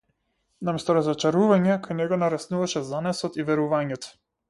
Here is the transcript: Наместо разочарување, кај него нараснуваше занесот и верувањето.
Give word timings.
Наместо 0.69 0.95
разочарување, 0.99 1.77
кај 1.85 2.01
него 2.01 2.21
нараснуваше 2.25 2.85
занесот 2.91 3.43
и 3.43 3.51
верувањето. 3.53 4.17